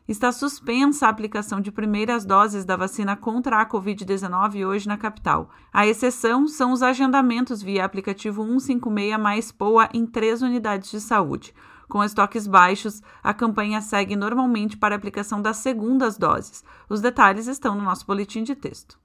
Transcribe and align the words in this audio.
está 0.09 0.33
suspensa 0.33 1.07
a 1.07 1.09
aplicação 1.09 1.61
de 1.61 1.71
primeiras 1.71 2.25
doses 2.25 2.65
da 2.65 2.77
vacina 2.77 3.17
contra 3.17 3.61
a 3.61 3.67
Covid-19 3.67 4.67
hoje 4.67 4.89
na 4.89 4.97
capital. 4.97 5.51
A 5.73 5.87
exceção 5.87 6.49
são 6.49 6.73
os 6.73 6.83
agendamentos 6.83 7.63
via 7.63 7.85
aplicativo 7.85 8.43
156 8.45 9.19
mais 9.19 9.53
POA 9.53 9.89
em 9.95 10.07
três 10.07 10.43
unidades 10.43 10.91
de 10.91 11.01
saúde. 11.01 11.55
Com 11.89 12.03
estoques 12.03 12.47
baixos, 12.47 13.03
a 13.23 13.35
campanha 13.35 13.81
segue 13.81 14.17
normalmente 14.17 14.77
para 14.77 14.95
a 14.95 14.99
aplicação 14.99 15.43
das 15.43 15.59
segundas 15.59 16.17
doses. 16.17 16.65
Os 16.89 17.01
detalhes 17.01 17.47
estão 17.47 17.75
no 17.75 17.83
nosso 17.83 18.07
boletim 18.07 18.43
de 18.43 18.55
texto. 18.55 18.99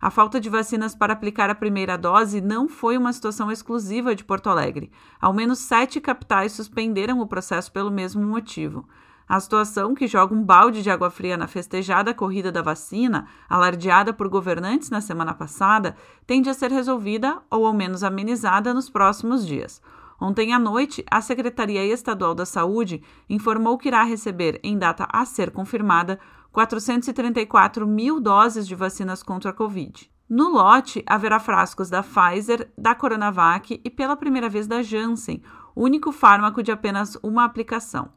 A 0.00 0.10
falta 0.10 0.38
de 0.38 0.48
vacinas 0.48 0.94
para 0.94 1.12
aplicar 1.12 1.50
a 1.50 1.56
primeira 1.56 1.98
dose 1.98 2.40
não 2.40 2.68
foi 2.68 2.96
uma 2.96 3.12
situação 3.12 3.50
exclusiva 3.50 4.14
de 4.14 4.22
Porto 4.22 4.48
Alegre. 4.48 4.92
Ao 5.20 5.32
menos 5.34 5.58
sete 5.58 6.00
capitais 6.00 6.52
suspenderam 6.52 7.18
o 7.18 7.26
processo 7.26 7.72
pelo 7.72 7.90
mesmo 7.90 8.24
motivo. 8.24 8.88
A 9.28 9.38
situação 9.38 9.94
que 9.94 10.06
joga 10.06 10.34
um 10.34 10.42
balde 10.42 10.82
de 10.82 10.88
água 10.88 11.10
fria 11.10 11.36
na 11.36 11.46
festejada 11.46 12.14
corrida 12.14 12.50
da 12.50 12.62
vacina, 12.62 13.26
alardeada 13.46 14.10
por 14.10 14.26
governantes 14.26 14.88
na 14.88 15.02
semana 15.02 15.34
passada, 15.34 15.94
tende 16.26 16.48
a 16.48 16.54
ser 16.54 16.70
resolvida 16.70 17.42
ou 17.50 17.66
ao 17.66 17.74
menos 17.74 18.02
amenizada 18.02 18.72
nos 18.72 18.88
próximos 18.88 19.46
dias. 19.46 19.82
Ontem 20.18 20.54
à 20.54 20.58
noite, 20.58 21.04
a 21.10 21.20
Secretaria 21.20 21.84
Estadual 21.84 22.34
da 22.34 22.46
Saúde 22.46 23.02
informou 23.28 23.76
que 23.76 23.88
irá 23.88 24.02
receber, 24.02 24.58
em 24.64 24.78
data 24.78 25.06
a 25.12 25.26
ser 25.26 25.50
confirmada, 25.50 26.18
434 26.50 27.86
mil 27.86 28.18
doses 28.18 28.66
de 28.66 28.74
vacinas 28.74 29.22
contra 29.22 29.50
a 29.50 29.54
Covid. 29.54 30.10
No 30.26 30.48
lote, 30.48 31.04
haverá 31.06 31.38
frascos 31.38 31.90
da 31.90 32.02
Pfizer, 32.02 32.70
da 32.76 32.94
Coronavac 32.94 33.78
e, 33.84 33.90
pela 33.90 34.16
primeira 34.16 34.48
vez, 34.48 34.66
da 34.66 34.82
Janssen, 34.82 35.42
único 35.76 36.12
fármaco 36.12 36.62
de 36.62 36.72
apenas 36.72 37.16
uma 37.22 37.44
aplicação. 37.44 38.10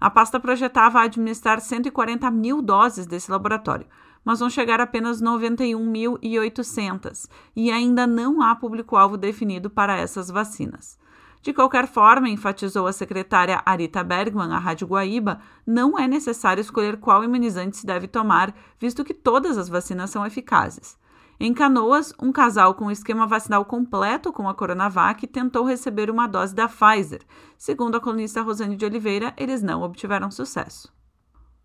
A 0.00 0.08
pasta 0.08 0.38
projetava 0.38 1.00
administrar 1.00 1.60
140 1.60 2.30
mil 2.30 2.62
doses 2.62 3.06
desse 3.06 3.28
laboratório, 3.30 3.86
mas 4.24 4.40
vão 4.40 4.50
chegar 4.50 4.80
apenas 4.80 5.22
91.800 5.22 7.28
e 7.56 7.70
ainda 7.70 8.06
não 8.06 8.42
há 8.42 8.54
público-alvo 8.54 9.16
definido 9.16 9.68
para 9.68 9.96
essas 9.96 10.30
vacinas. 10.30 10.96
De 11.40 11.52
qualquer 11.52 11.86
forma, 11.86 12.28
enfatizou 12.28 12.86
a 12.86 12.92
secretária 12.92 13.62
Arita 13.64 14.04
Bergman 14.04 14.52
à 14.52 14.58
Rádio 14.58 14.86
Guaíba, 14.86 15.40
não 15.66 15.98
é 15.98 16.06
necessário 16.06 16.60
escolher 16.60 16.98
qual 16.98 17.24
imunizante 17.24 17.76
se 17.76 17.86
deve 17.86 18.08
tomar, 18.08 18.54
visto 18.78 19.04
que 19.04 19.14
todas 19.14 19.56
as 19.56 19.68
vacinas 19.68 20.10
são 20.10 20.26
eficazes. 20.26 20.98
Em 21.40 21.54
Canoas, 21.54 22.12
um 22.20 22.32
casal 22.32 22.74
com 22.74 22.90
esquema 22.90 23.24
vacinal 23.24 23.64
completo 23.64 24.32
com 24.32 24.48
a 24.48 24.54
Coronavac 24.54 25.24
tentou 25.28 25.64
receber 25.64 26.10
uma 26.10 26.26
dose 26.26 26.52
da 26.52 26.68
Pfizer. 26.68 27.20
Segundo 27.56 27.96
a 27.96 28.00
colunista 28.00 28.42
Rosane 28.42 28.74
de 28.74 28.84
Oliveira, 28.84 29.32
eles 29.36 29.62
não 29.62 29.82
obtiveram 29.82 30.32
sucesso. 30.32 30.92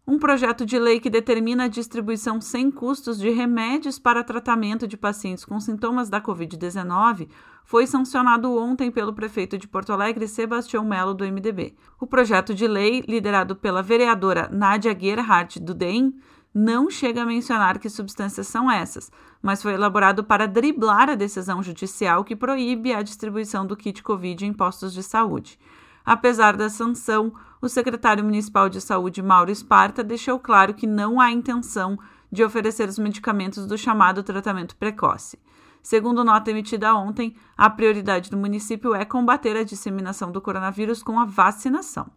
Um 0.05 0.19
projeto 0.19 0.63
de 0.63 0.77
lei 0.77 0.99
que 0.99 1.09
determina 1.09 1.63
a 1.63 1.67
distribuição 1.67 2.39
sem 2.39 2.69
custos 2.69 3.17
de 3.17 3.31
remédios 3.31 3.97
para 3.97 4.23
tratamento 4.23 4.87
de 4.87 4.95
pacientes 4.95 5.43
com 5.43 5.59
sintomas 5.59 6.07
da 6.07 6.21
Covid-19 6.21 7.29
foi 7.63 7.87
sancionado 7.87 8.55
ontem 8.55 8.91
pelo 8.91 9.13
prefeito 9.13 9.57
de 9.57 9.67
Porto 9.67 9.91
Alegre, 9.91 10.27
Sebastião 10.27 10.83
Melo, 10.83 11.15
do 11.15 11.25
MDB. 11.25 11.73
O 11.99 12.05
projeto 12.05 12.53
de 12.53 12.67
lei, 12.67 13.03
liderado 13.07 13.55
pela 13.55 13.81
vereadora 13.81 14.49
Nádia 14.51 14.95
Gerhardt, 14.95 15.59
do 15.59 15.73
DEM, 15.73 16.13
não 16.53 16.89
chega 16.89 17.23
a 17.23 17.25
mencionar 17.25 17.79
que 17.79 17.89
substâncias 17.89 18.47
são 18.47 18.69
essas, 18.69 19.11
mas 19.41 19.61
foi 19.61 19.73
elaborado 19.73 20.23
para 20.23 20.47
driblar 20.47 21.09
a 21.09 21.15
decisão 21.15 21.63
judicial 21.63 22.23
que 22.23 22.35
proíbe 22.35 22.93
a 22.93 23.01
distribuição 23.01 23.65
do 23.65 23.75
kit 23.75 24.03
Covid 24.03 24.45
em 24.45 24.53
postos 24.53 24.93
de 24.93 25.01
saúde. 25.01 25.57
Apesar 26.05 26.55
da 26.55 26.69
sanção, 26.69 27.33
o 27.61 27.69
secretário 27.69 28.23
municipal 28.23 28.69
de 28.69 28.81
saúde, 28.81 29.21
Mauro 29.21 29.49
Esparta, 29.49 30.03
deixou 30.03 30.37
claro 30.37 30.73
que 30.73 30.85
não 30.85 31.19
há 31.19 31.31
intenção 31.31 31.97
de 32.31 32.43
oferecer 32.43 32.89
os 32.89 32.99
medicamentos 32.99 33.65
do 33.65 33.77
chamado 33.77 34.21
tratamento 34.21 34.75
precoce. 34.75 35.39
Segundo 35.81 36.23
nota 36.23 36.51
emitida 36.51 36.95
ontem, 36.95 37.35
a 37.57 37.69
prioridade 37.69 38.29
do 38.29 38.37
município 38.37 38.93
é 38.95 39.03
combater 39.03 39.55
a 39.57 39.63
disseminação 39.63 40.31
do 40.31 40.41
coronavírus 40.41 41.03
com 41.03 41.19
a 41.19 41.25
vacinação. 41.25 42.09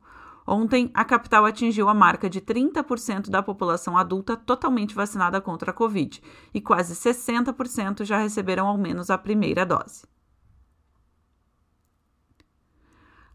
Ontem, 0.46 0.90
a 0.94 1.04
capital 1.04 1.44
atingiu 1.44 1.88
a 1.88 1.94
marca 1.94 2.30
de 2.30 2.40
30% 2.40 3.28
da 3.28 3.42
população 3.42 3.98
adulta 3.98 4.36
totalmente 4.36 4.94
vacinada 4.94 5.40
contra 5.40 5.72
a 5.72 5.74
Covid 5.74 6.22
e 6.54 6.60
quase 6.60 6.94
60% 6.94 8.04
já 8.04 8.18
receberam 8.18 8.68
ao 8.68 8.78
menos 8.78 9.10
a 9.10 9.18
primeira 9.18 9.66
dose. 9.66 10.04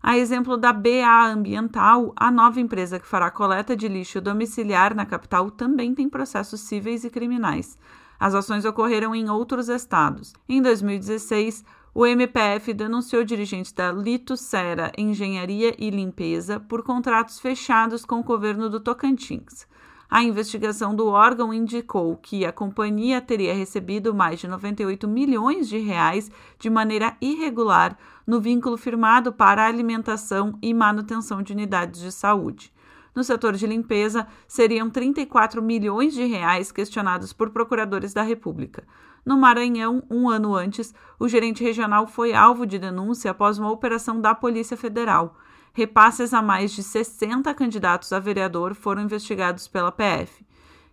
A 0.03 0.17
exemplo 0.17 0.57
da 0.57 0.73
BA 0.73 1.25
Ambiental, 1.27 2.11
a 2.15 2.31
nova 2.31 2.59
empresa 2.59 2.99
que 2.99 3.05
fará 3.05 3.29
coleta 3.29 3.75
de 3.75 3.87
lixo 3.87 4.19
domiciliar 4.19 4.95
na 4.95 5.05
capital 5.05 5.51
também 5.51 5.93
tem 5.93 6.09
processos 6.09 6.61
cíveis 6.61 7.03
e 7.03 7.09
criminais. 7.09 7.77
As 8.19 8.33
ações 8.33 8.65
ocorreram 8.65 9.13
em 9.13 9.29
outros 9.29 9.69
estados. 9.69 10.33
Em 10.49 10.61
2016, 10.61 11.63
o 11.93 12.05
MPF 12.05 12.73
denunciou 12.73 13.23
dirigentes 13.23 13.73
da 13.73 13.91
Lito 13.91 14.37
Sera 14.37 14.93
Engenharia 14.97 15.75
e 15.77 15.89
Limpeza 15.89 16.57
por 16.57 16.83
contratos 16.83 17.39
fechados 17.39 18.05
com 18.05 18.21
o 18.21 18.23
governo 18.23 18.69
do 18.69 18.79
Tocantins. 18.79 19.67
A 20.09 20.23
investigação 20.23 20.95
do 20.95 21.07
órgão 21.07 21.53
indicou 21.53 22.15
que 22.15 22.45
a 22.45 22.51
companhia 22.51 23.19
teria 23.19 23.53
recebido 23.53 24.13
mais 24.13 24.39
de 24.39 24.47
98 24.47 25.05
milhões 25.07 25.67
de 25.67 25.79
reais 25.79 26.31
de 26.57 26.69
maneira 26.69 27.15
irregular 27.21 27.97
no 28.25 28.39
vínculo 28.39 28.77
firmado 28.77 29.33
para 29.33 29.65
alimentação 29.65 30.57
e 30.61 30.73
manutenção 30.73 31.41
de 31.41 31.51
unidades 31.51 31.99
de 31.99 32.11
saúde. 32.11 32.71
No 33.13 33.23
setor 33.23 33.55
de 33.55 33.67
limpeza, 33.67 34.25
seriam 34.47 34.89
34 34.89 35.61
milhões 35.61 36.13
de 36.13 36.23
reais 36.23 36.71
questionados 36.71 37.33
por 37.33 37.49
procuradores 37.49 38.13
da 38.13 38.21
República. 38.21 38.85
No 39.25 39.37
Maranhão, 39.37 40.03
um 40.09 40.29
ano 40.29 40.55
antes, 40.55 40.93
o 41.19 41.27
gerente 41.27 41.63
regional 41.63 42.07
foi 42.07 42.33
alvo 42.33 42.65
de 42.65 42.79
denúncia 42.79 43.29
após 43.29 43.59
uma 43.59 43.71
operação 43.71 44.19
da 44.19 44.33
Polícia 44.33 44.75
Federal. 44.75 45.35
Repasses 45.73 46.33
a 46.33 46.41
mais 46.41 46.71
de 46.71 46.81
60 46.81 47.53
candidatos 47.53 48.11
a 48.11 48.19
vereador 48.19 48.73
foram 48.73 49.03
investigados 49.03 49.67
pela 49.67 49.91
PF. 49.91 50.45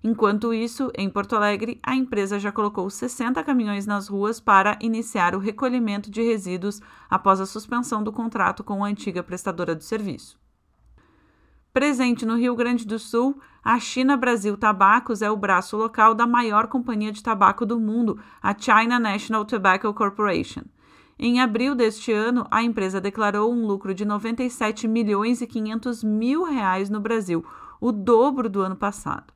Enquanto 0.05 0.55
isso, 0.55 0.93
em 0.97 1.11
Porto 1.11 1.35
Alegre, 1.35 1.81
a 1.83 1.97
empresa 1.97 2.39
já 2.39 2.53
colocou 2.53 2.89
60 2.89 3.43
caminhões 3.43 3.87
nas 3.87 4.07
ruas 4.07 4.39
para 4.39 4.79
iniciar 4.81 5.35
o 5.35 5.41
recolhimento 5.41 6.11
de 6.11 6.23
resíduos 6.23 6.81
após 7.11 7.41
a 7.41 7.47
suspensão 7.47 8.03
do 8.03 8.13
contrato 8.13 8.63
com 8.63 8.85
a 8.85 8.89
antiga 8.89 9.23
prestadora 9.23 9.75
do 9.75 9.83
serviço. 9.83 10.39
Presente 11.79 12.27
no 12.27 12.35
Rio 12.35 12.57
Grande 12.57 12.85
do 12.85 12.99
Sul, 12.99 13.39
a 13.63 13.79
China 13.79 14.17
Brasil 14.17 14.57
Tabacos 14.57 15.23
é 15.23 15.31
o 15.31 15.37
braço 15.37 15.77
local 15.77 16.13
da 16.13 16.27
maior 16.27 16.67
companhia 16.67 17.13
de 17.13 17.23
tabaco 17.23 17.65
do 17.65 17.79
mundo, 17.79 18.19
a 18.43 18.53
China 18.53 18.99
National 18.99 19.45
Tobacco 19.45 19.95
Corporation. 19.95 20.63
Em 21.17 21.41
abril 21.41 21.77
deste 21.77 22.11
ano, 22.11 22.45
a 22.51 22.65
empresa 22.65 23.01
declarou 23.01 23.53
um 23.53 23.65
lucro 23.65 23.95
de 23.95 24.05
97 24.05 24.89
milhões 24.89 25.41
e 25.41 25.47
500 25.47 26.03
mil 26.03 26.43
reais 26.43 26.91
no 26.91 26.99
Brasil, 26.99 27.47
o 27.81 27.93
dobro 27.93 28.49
do 28.49 28.61
ano 28.61 28.75
passado. 28.75 29.33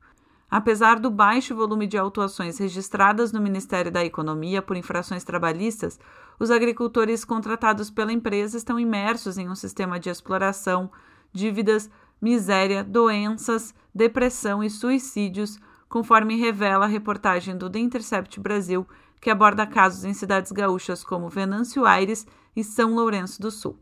Apesar 0.51 0.99
do 0.99 1.09
baixo 1.09 1.55
volume 1.55 1.87
de 1.87 1.97
autuações 1.97 2.57
registradas 2.57 3.31
no 3.31 3.39
Ministério 3.39 3.89
da 3.89 4.03
Economia 4.03 4.61
por 4.61 4.75
infrações 4.75 5.23
trabalhistas, 5.23 5.97
os 6.37 6.51
agricultores 6.51 7.23
contratados 7.23 7.89
pela 7.89 8.11
empresa 8.11 8.57
estão 8.57 8.77
imersos 8.77 9.37
em 9.37 9.47
um 9.47 9.55
sistema 9.55 9.97
de 9.97 10.09
exploração, 10.09 10.91
dívidas, 11.31 11.89
miséria, 12.23 12.85
doenças, 12.85 13.75
depressão 13.93 14.63
e 14.63 14.69
suicídios, 14.69 15.59
conforme 15.89 16.37
revela 16.37 16.85
a 16.85 16.87
reportagem 16.87 17.57
do 17.57 17.69
The 17.69 17.79
Intercept 17.79 18.39
Brasil, 18.39 18.87
que 19.19 19.29
aborda 19.29 19.67
casos 19.67 20.05
em 20.05 20.13
cidades 20.13 20.53
gaúchas 20.53 21.03
como 21.03 21.27
Venâncio 21.27 21.85
Aires, 21.85 22.25
e 22.55 22.63
São 22.63 22.95
Lourenço 22.95 23.41
do 23.41 23.51
Sul. 23.51 23.77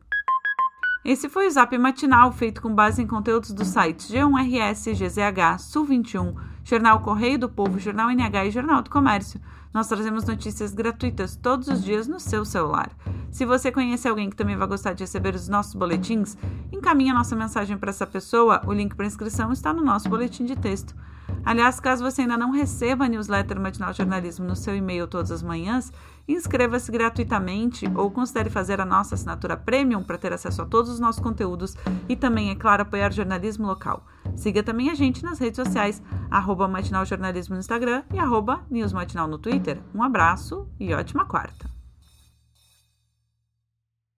Esse 1.05 1.29
foi 1.29 1.47
o 1.47 1.51
Zap 1.51 1.77
Matinal, 1.77 2.31
feito 2.31 2.61
com 2.61 2.73
base 2.73 3.01
em 3.01 3.07
conteúdos 3.07 3.51
dos 3.51 3.67
sites 3.67 4.09
G1RS, 4.09 4.93
GZH, 4.93 5.59
Sul 5.59 5.85
21, 5.85 6.35
Jornal 6.63 7.01
Correio 7.01 7.37
do 7.37 7.49
Povo, 7.49 7.79
Jornal 7.79 8.09
NH 8.09 8.45
e 8.45 8.51
Jornal 8.51 8.81
do 8.81 8.89
Comércio. 8.89 9.39
Nós 9.73 9.87
trazemos 9.87 10.25
notícias 10.25 10.73
gratuitas 10.73 11.35
todos 11.35 11.67
os 11.67 11.83
dias 11.83 12.07
no 12.07 12.19
seu 12.19 12.43
celular. 12.43 12.91
Se 13.31 13.45
você 13.45 13.71
conhece 13.71 14.07
alguém 14.07 14.29
que 14.29 14.35
também 14.35 14.57
vai 14.57 14.67
gostar 14.67 14.93
de 14.93 15.03
receber 15.03 15.33
os 15.33 15.47
nossos 15.47 15.73
boletins, 15.73 16.37
encaminhe 16.71 17.11
a 17.11 17.13
nossa 17.13 17.35
mensagem 17.35 17.77
para 17.77 17.89
essa 17.89 18.05
pessoa. 18.05 18.61
O 18.67 18.73
link 18.73 18.93
para 18.93 19.05
inscrição 19.05 19.51
está 19.51 19.73
no 19.73 19.83
nosso 19.83 20.09
boletim 20.09 20.45
de 20.45 20.55
texto. 20.55 20.93
Aliás, 21.43 21.79
caso 21.79 22.03
você 22.03 22.21
ainda 22.21 22.37
não 22.37 22.51
receba 22.51 23.05
a 23.05 23.07
newsletter 23.07 23.59
Matinal 23.59 23.93
Jornalismo 23.93 24.45
no 24.45 24.55
seu 24.55 24.75
e-mail 24.75 25.07
todas 25.07 25.31
as 25.31 25.41
manhãs, 25.41 25.91
inscreva-se 26.27 26.91
gratuitamente 26.91 27.89
ou 27.95 28.11
considere 28.11 28.49
fazer 28.49 28.79
a 28.79 28.85
nossa 28.85 29.15
assinatura 29.15 29.57
premium 29.57 30.03
para 30.03 30.17
ter 30.17 30.33
acesso 30.33 30.61
a 30.61 30.65
todos 30.65 30.91
os 30.91 30.99
nossos 30.99 31.21
conteúdos 31.21 31.75
e 32.07 32.15
também, 32.15 32.51
é 32.51 32.55
claro, 32.55 32.83
apoiar 32.83 33.11
jornalismo 33.11 33.65
local. 33.65 34.05
Siga 34.35 34.61
também 34.61 34.89
a 34.89 34.93
gente 34.93 35.23
nas 35.23 35.39
redes 35.39 35.55
sociais, 35.55 36.01
arroba 36.29 36.67
Matinal 36.67 37.05
Jornalismo 37.05 37.55
no 37.55 37.59
Instagram 37.59 38.03
e 38.13 38.19
arroba 38.19 38.61
News 38.69 38.93
Matinal 38.93 39.27
no 39.27 39.39
Twitter. 39.39 39.81
Um 39.95 40.03
abraço 40.03 40.67
e 40.79 40.93
ótima 40.93 41.25
quarta! 41.25 41.80